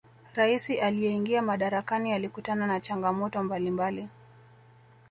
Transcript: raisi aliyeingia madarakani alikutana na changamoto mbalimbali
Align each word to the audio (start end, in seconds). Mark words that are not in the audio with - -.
raisi 0.35 0.79
aliyeingia 0.79 1.41
madarakani 1.41 2.11
alikutana 2.13 2.67
na 2.67 2.79
changamoto 2.79 3.43
mbalimbali 3.43 4.07